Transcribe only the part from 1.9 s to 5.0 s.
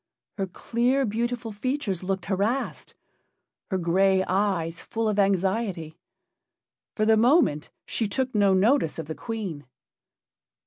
looked harassed; her gray eyes